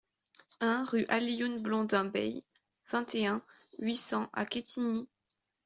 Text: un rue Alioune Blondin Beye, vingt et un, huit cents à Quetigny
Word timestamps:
un 0.61 0.83
rue 0.83 1.05
Alioune 1.09 1.61
Blondin 1.61 2.05
Beye, 2.05 2.39
vingt 2.89 3.13
et 3.13 3.27
un, 3.27 3.43
huit 3.77 3.95
cents 3.97 4.31
à 4.33 4.47
Quetigny 4.47 5.07